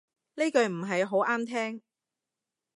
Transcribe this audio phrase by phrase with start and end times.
[0.33, 1.83] 呢句唔係好啱聽